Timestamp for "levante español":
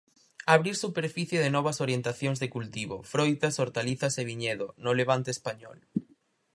4.99-5.77